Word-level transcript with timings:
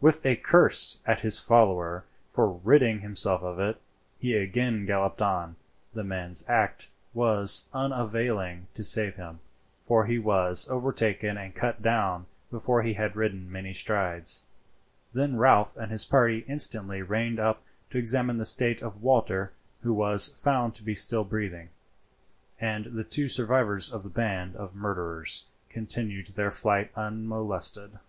With 0.00 0.26
a 0.26 0.34
curse 0.34 1.00
at 1.06 1.20
his 1.20 1.38
follower 1.38 2.04
for 2.28 2.48
ridding 2.50 2.98
himself 2.98 3.42
of 3.44 3.60
it, 3.60 3.80
he 4.18 4.34
again 4.34 4.84
galloped 4.86 5.22
on. 5.22 5.54
The 5.92 6.02
man's 6.02 6.42
act 6.48 6.88
was 7.14 7.68
unavailing 7.72 8.66
to 8.74 8.82
save 8.82 9.14
himself, 9.14 9.36
for 9.84 10.06
he 10.06 10.18
was 10.18 10.68
overtaken 10.68 11.36
and 11.38 11.54
cut 11.54 11.80
down 11.80 12.26
before 12.50 12.82
he 12.82 12.94
had 12.94 13.14
ridden 13.14 13.52
many 13.52 13.72
strides; 13.72 14.46
then 15.12 15.36
Ralph 15.36 15.76
and 15.76 15.92
his 15.92 16.04
party 16.04 16.44
instantly 16.48 17.00
reined 17.00 17.38
up 17.38 17.62
to 17.90 17.98
examine 17.98 18.38
the 18.38 18.44
state 18.44 18.82
of 18.82 19.00
Walter, 19.00 19.52
who 19.82 19.94
was 19.94 20.26
found 20.26 20.74
to 20.74 20.82
be 20.82 20.92
still 20.96 21.22
breathing, 21.22 21.68
and 22.58 22.86
the 22.86 23.04
two 23.04 23.28
survivors 23.28 23.92
of 23.92 24.02
the 24.02 24.08
band 24.10 24.56
of 24.56 24.74
murderers 24.74 25.44
continued 25.68 26.26
their 26.26 26.50
flight 26.50 26.90
unmolested. 26.96 28.00